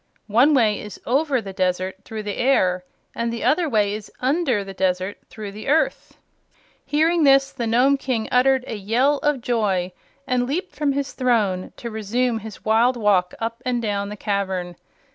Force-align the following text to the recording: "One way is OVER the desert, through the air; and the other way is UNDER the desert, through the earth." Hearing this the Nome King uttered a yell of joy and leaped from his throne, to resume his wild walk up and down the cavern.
"One 0.25 0.55
way 0.55 0.79
is 0.81 0.99
OVER 1.05 1.41
the 1.41 1.53
desert, 1.53 1.97
through 2.05 2.23
the 2.23 2.37
air; 2.37 2.83
and 3.13 3.31
the 3.31 3.43
other 3.43 3.69
way 3.69 3.93
is 3.93 4.11
UNDER 4.19 4.63
the 4.63 4.73
desert, 4.73 5.19
through 5.29 5.51
the 5.51 5.67
earth." 5.67 6.17
Hearing 6.83 7.23
this 7.23 7.51
the 7.51 7.67
Nome 7.67 7.97
King 7.97 8.27
uttered 8.31 8.63
a 8.65 8.73
yell 8.75 9.19
of 9.19 9.41
joy 9.41 9.91
and 10.25 10.47
leaped 10.47 10.73
from 10.75 10.93
his 10.93 11.13
throne, 11.13 11.71
to 11.77 11.91
resume 11.91 12.39
his 12.39 12.65
wild 12.65 12.97
walk 12.97 13.35
up 13.39 13.61
and 13.63 13.79
down 13.79 14.09
the 14.09 14.17
cavern. 14.17 14.75